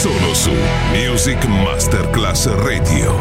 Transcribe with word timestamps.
Solo 0.00 0.32
su 0.32 0.50
Music 0.94 1.44
Masterclass 1.44 2.46
Radio. 2.64 3.20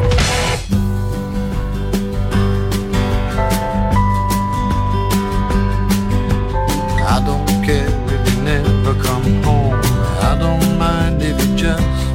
I 7.05 7.21
don't 7.25 7.45
care 7.65 7.85
if 8.07 8.33
you 8.33 8.41
never 8.43 8.95
come 9.03 9.43
home. 9.43 9.77
I 10.21 10.37
don't 10.39 10.77
mind 10.77 11.21
if 11.21 11.37
you 11.45 11.53
just 11.57 12.08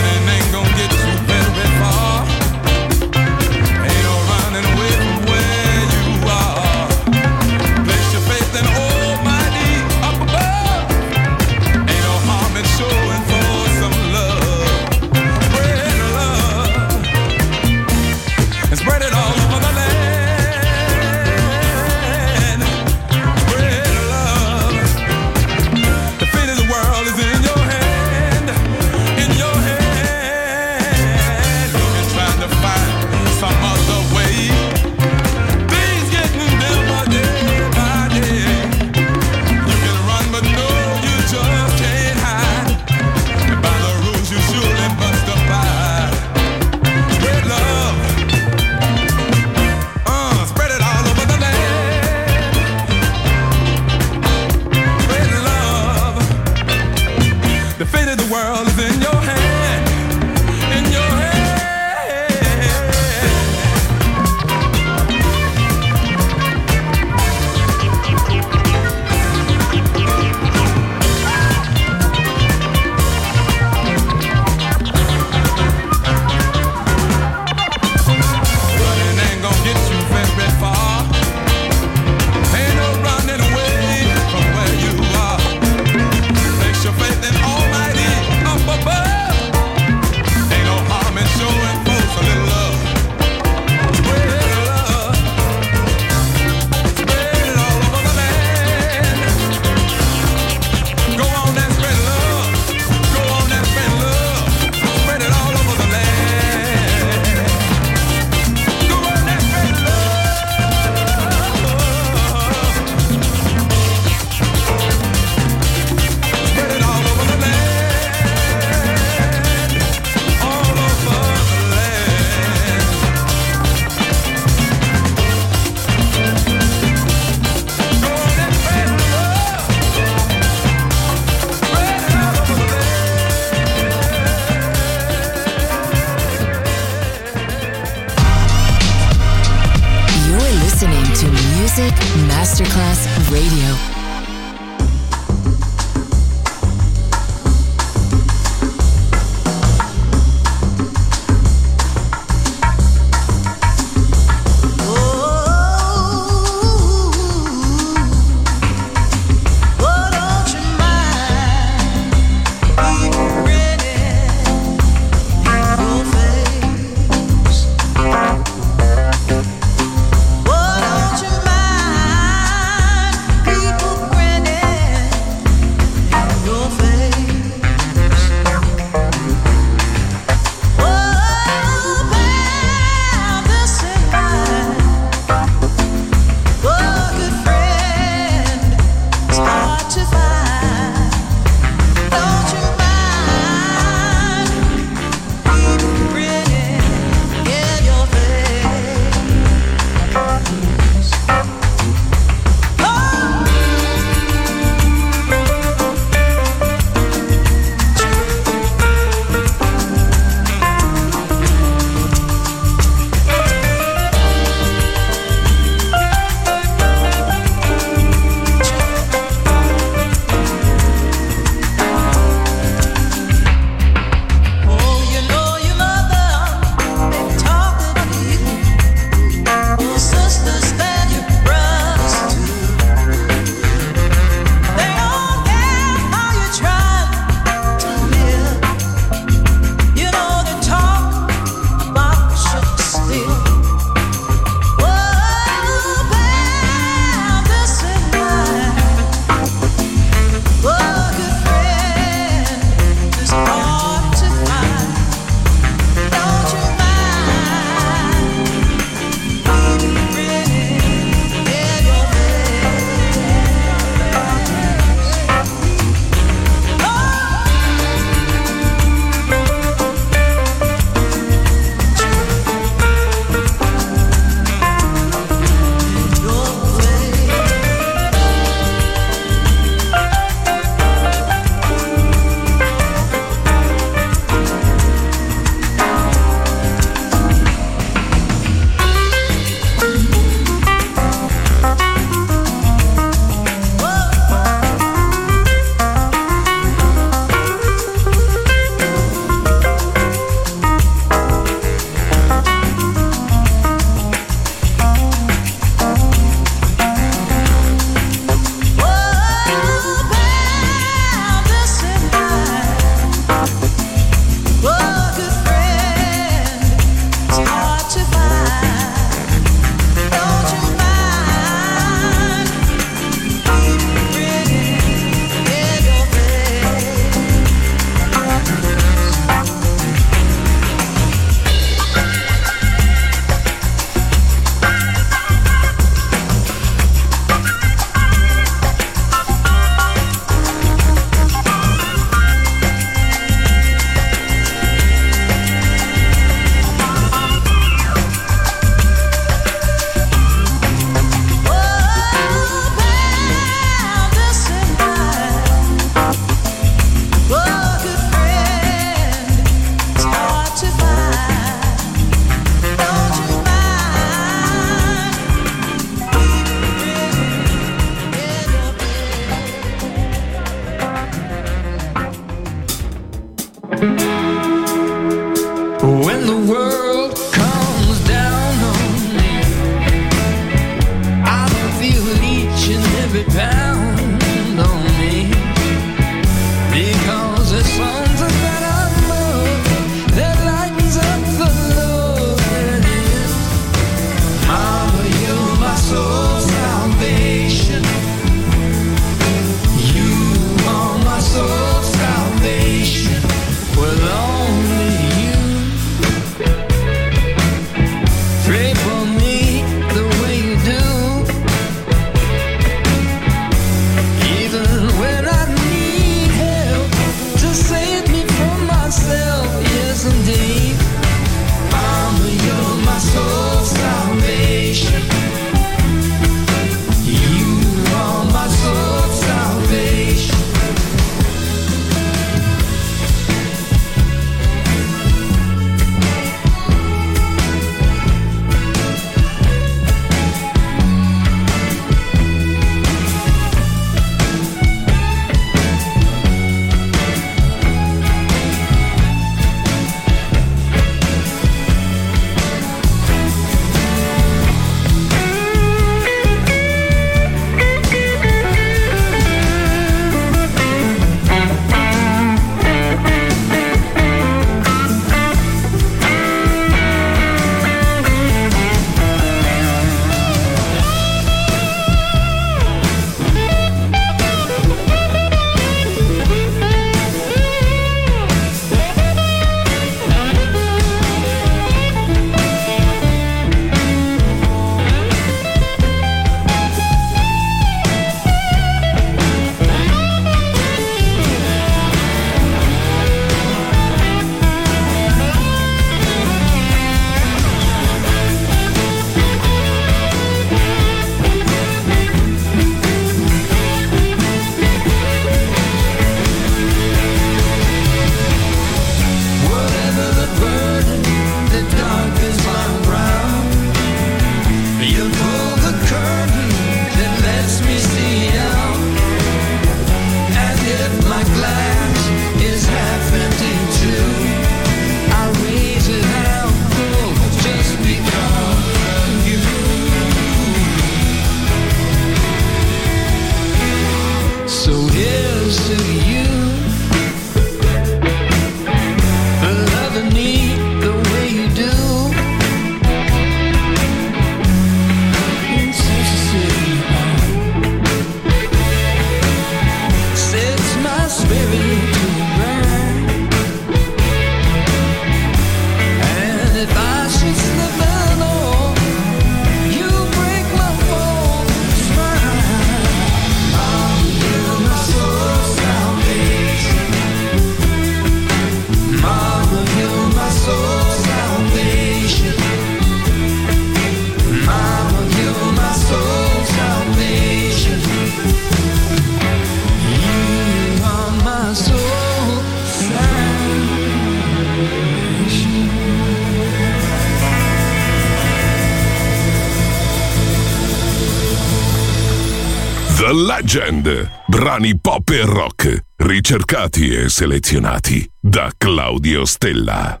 Legend. 593.52 594.08
Brani 594.28 594.78
pop 594.78 595.08
e 595.08 595.24
rock, 595.24 595.86
ricercati 595.96 596.94
e 596.94 597.08
selezionati 597.08 598.08
da 598.20 598.48
Claudio 598.56 599.24
Stella. 599.24 600.00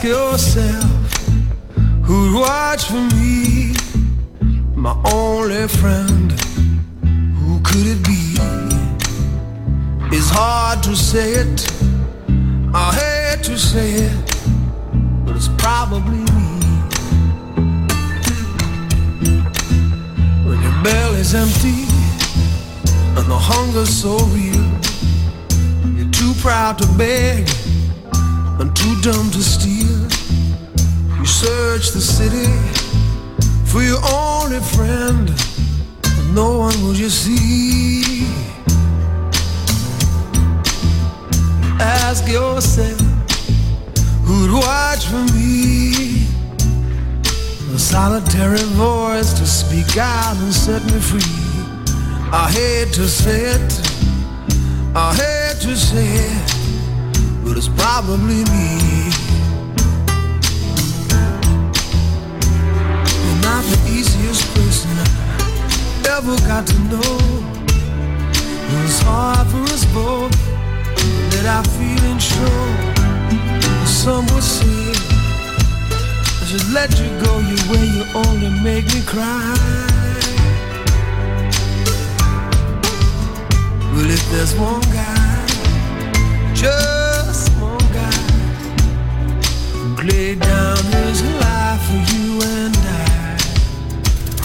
ask 0.00 0.06
yourself 0.06 1.12
who'd 2.04 2.34
watch 2.34 2.86
for 2.86 3.02
me? 3.16 3.74
My 4.74 4.96
only 5.12 5.68
friend, 5.68 6.32
who 7.38 7.60
could 7.60 7.86
it 7.86 8.04
be? 8.04 8.36
It's 10.16 10.30
hard 10.30 10.82
to 10.84 10.96
say 10.96 11.32
it, 11.32 11.72
I 12.72 12.94
hate 12.94 13.44
to 13.44 13.58
say 13.58 13.92
it, 13.92 14.42
but 15.26 15.36
it's 15.36 15.48
probably 15.58 16.18
me. 16.18 16.60
When 20.46 20.62
your 20.62 20.82
belly's 20.82 21.34
empty 21.34 21.84
and 23.18 23.26
the 23.30 23.38
hunger's 23.38 23.90
so 23.90 24.16
real, 24.32 24.66
you're 25.94 26.10
too 26.10 26.32
proud 26.40 26.78
to 26.78 26.86
beg 26.96 27.59
and 28.60 28.76
too 28.76 28.94
dumb 29.00 29.30
to 29.30 29.42
steal. 29.42 30.00
You 31.18 31.24
search 31.24 31.92
the 31.92 32.00
city 32.00 32.52
for 33.64 33.82
your 33.82 34.00
only 34.04 34.60
friend, 34.60 35.30
and 36.04 36.34
no 36.34 36.58
one 36.58 36.74
will 36.82 36.94
you 36.94 37.08
see. 37.08 38.26
Ask 41.80 42.28
yourself, 42.28 43.00
who'd 44.24 44.52
watch 44.52 45.06
for 45.06 45.24
me? 45.34 46.26
A 47.74 47.78
solitary 47.78 48.64
voice 48.76 49.32
to 49.38 49.46
speak 49.46 49.96
out 49.96 50.36
and 50.36 50.52
set 50.52 50.84
me 50.84 51.00
free. 51.00 51.40
I 52.30 52.50
hate 52.52 52.92
to 52.94 53.08
say 53.08 53.40
it, 53.56 53.72
I 54.94 55.14
hate 55.14 55.62
to 55.62 55.74
say 55.74 56.06
it 56.06 56.59
was 57.60 57.68
probably 57.76 58.42
me. 58.54 59.12
You're 63.22 63.42
not 63.48 63.62
the 63.72 63.80
easiest 63.90 64.44
person 64.54 64.90
I 64.96 66.16
ever 66.16 66.36
got 66.48 66.66
to 66.68 66.78
know. 66.88 67.16
It 68.72 68.82
was 68.82 69.00
hard 69.02 69.46
for 69.48 69.62
us 69.74 69.84
both, 69.92 70.32
that 71.32 71.46
I 71.58 71.60
feel 71.76 72.02
and 72.12 72.22
show. 72.32 72.62
Some 73.84 74.24
would 74.32 74.42
say 74.42 74.92
I 76.40 76.44
should 76.48 76.66
let 76.72 76.90
you 76.98 77.08
go 77.24 77.40
your 77.40 77.62
way. 77.70 77.84
You 77.96 78.04
only 78.24 78.50
make 78.64 78.86
me 78.94 79.02
cry. 79.02 79.54
Well, 83.92 84.10
if 84.10 84.24
there's 84.30 84.54
one 84.54 84.80
guy, 84.96 85.46
just 86.54 86.99
Luke 90.00 90.12
laid 90.12 90.40
down 90.40 90.76
his 90.84 91.22
life 91.22 91.82
for 91.82 92.14
you 92.14 92.40
and 92.42 92.76
I. 92.76 93.38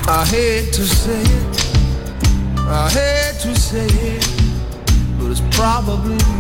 I 0.08 0.26
hate 0.26 0.74
to 0.74 0.84
say 0.84 1.22
it, 1.22 1.56
I 2.60 2.90
hate 2.90 3.40
to 3.42 3.56
say 3.56 3.86
it, 3.86 4.28
but 5.18 5.32
it's 5.32 5.42
probably 5.56 6.35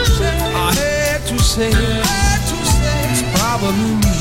I 0.00 0.72
hate 0.74 1.26
to 1.28 1.38
say 1.42 1.70
it's 1.74 3.22
probably 3.34 3.72
me. 3.96 4.14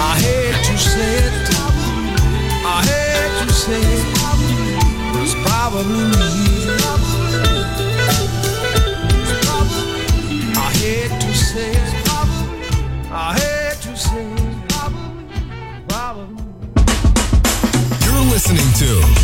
I 0.00 0.18
hate 0.18 0.64
to 0.66 0.76
say 0.76 1.16
it. 1.26 1.32
I 2.66 2.82
hate 2.90 3.46
to 3.46 3.54
say. 3.54 3.82
It's 5.22 5.34
probably 5.46 6.04
me. 6.10 6.26
I 10.56 10.58
hate 10.80 11.14
to 11.20 11.34
say 11.34 11.70
it. 11.70 11.94
I 13.12 13.14
hate 13.38 13.80
to 13.82 13.96
say 13.96 14.26
it. 14.26 14.42
You're 18.04 18.24
listening 18.32 18.70
to. 18.80 19.23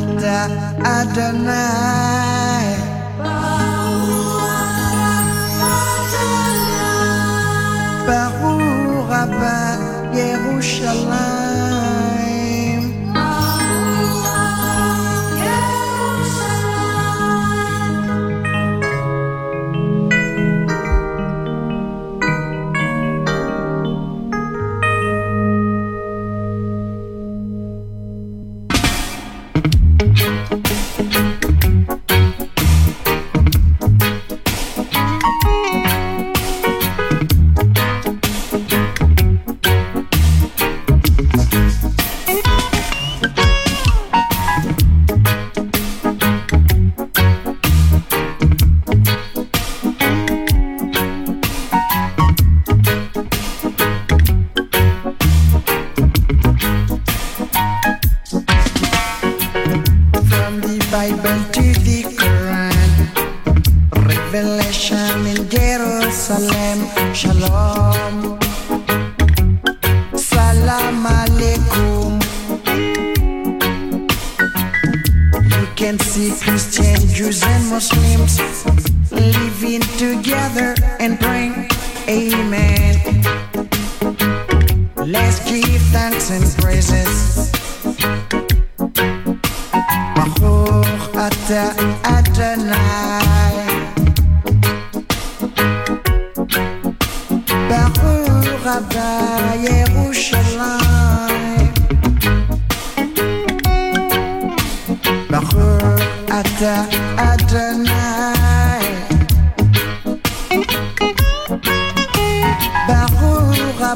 ada 0.00 0.48
Adonai 0.80 2.68
Baruch 8.08 9.08
Rabba 9.08 9.60
Yerushalayim 10.16 11.39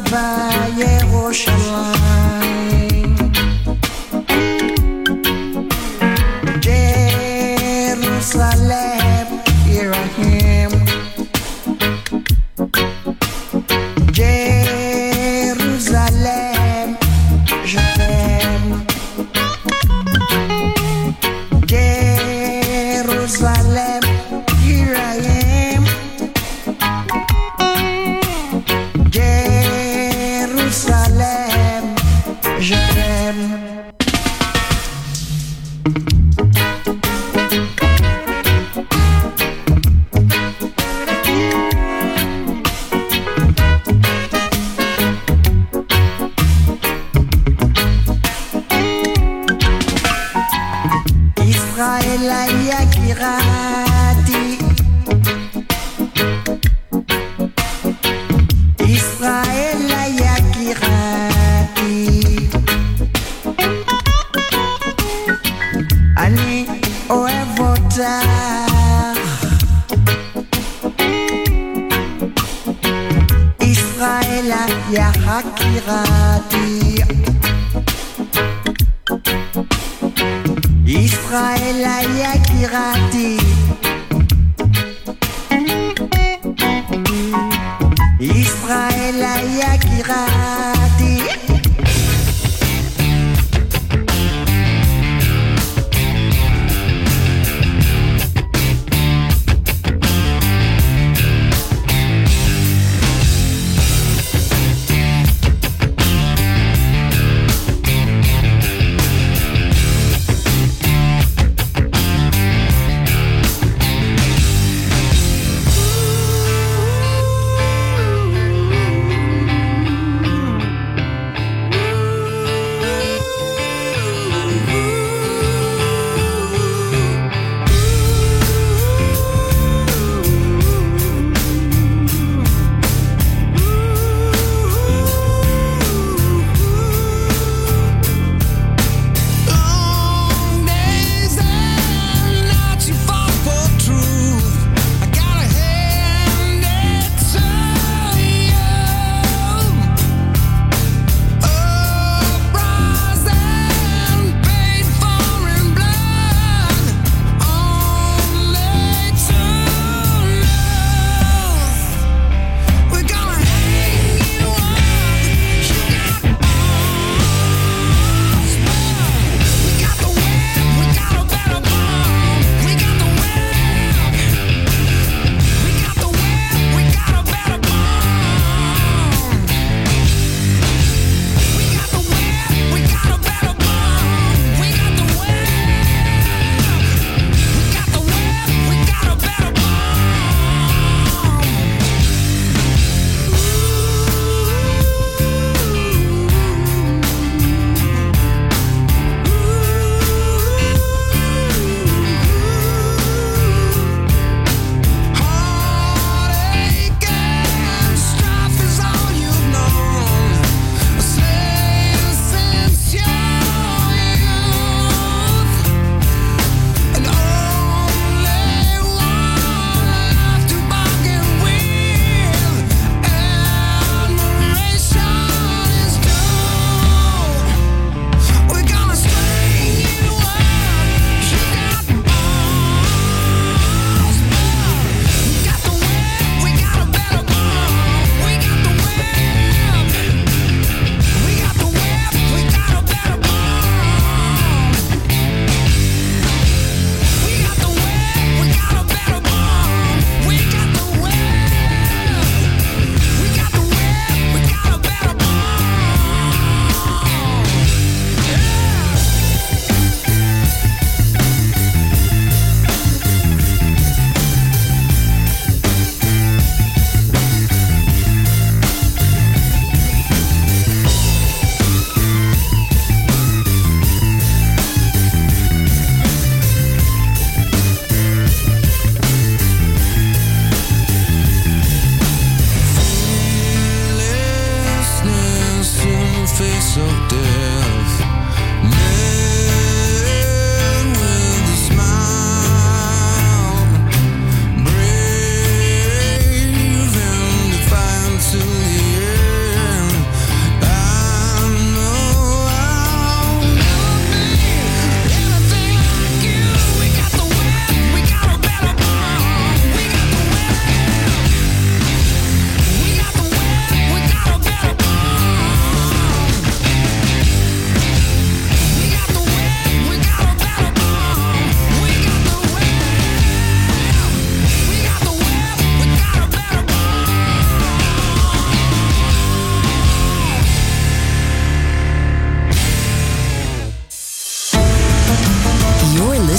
trabalho 0.01 0.85
oh, 1.13 1.31
é. 1.31 2.04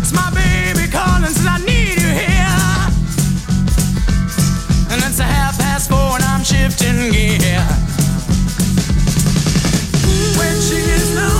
It's 0.00 0.12
my 0.12 0.30
baby 0.30 0.90
calling, 0.90 1.24
says 1.24 1.46
I 1.46 1.58
need 1.58 2.00
you 2.00 2.08
here. 2.08 2.60
And 4.90 5.02
it's 5.02 5.18
a 5.18 5.24
half 5.24 5.58
past 5.58 5.90
four, 5.90 6.16
and 6.16 6.24
I'm 6.24 6.44
shifting 6.44 7.10
gear. 7.12 7.66
When 10.38 10.60
she. 10.60 11.39